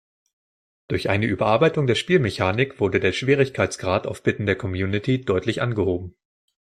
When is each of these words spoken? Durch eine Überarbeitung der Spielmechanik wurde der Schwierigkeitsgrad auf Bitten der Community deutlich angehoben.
Durch 0.87 1.09
eine 1.11 1.27
Überarbeitung 1.27 1.85
der 1.85 1.93
Spielmechanik 1.93 2.79
wurde 2.79 2.99
der 2.99 3.11
Schwierigkeitsgrad 3.11 4.07
auf 4.07 4.23
Bitten 4.23 4.47
der 4.47 4.55
Community 4.55 5.23
deutlich 5.23 5.61
angehoben. 5.61 6.15